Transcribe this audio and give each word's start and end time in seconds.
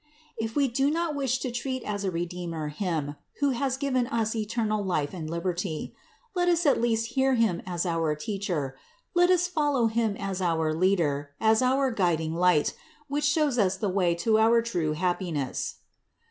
If 0.35 0.55
we 0.55 0.67
do 0.67 0.89
not 0.89 1.13
wish 1.13 1.37
to 1.41 1.51
treat 1.51 1.83
as 1.83 2.03
a 2.03 2.09
Redeemer 2.09 2.69
Him, 2.69 3.17
who 3.39 3.51
has 3.51 3.77
given 3.77 4.07
us 4.07 4.33
eternal 4.35 4.83
life 4.83 5.13
and 5.13 5.29
liberty, 5.29 5.93
let 6.33 6.49
us 6.49 6.65
at 6.65 6.81
least 6.81 7.09
hear 7.11 7.35
Him 7.35 7.61
as 7.67 7.85
our 7.85 8.15
Teacher, 8.15 8.75
let 9.13 9.29
us 9.29 9.47
follow 9.47 9.85
Him 9.85 10.17
as 10.17 10.41
our 10.41 10.73
Leader, 10.73 11.35
as 11.39 11.61
our 11.61 11.91
guiding 11.91 12.33
light, 12.33 12.73
which 13.09 13.25
shows 13.25 13.59
us 13.59 13.77
the 13.77 13.89
way 13.89 14.15
to 14.15 14.39
our 14.39 14.63
true 14.63 14.93
hap 14.93 15.19
piness. 15.19 15.75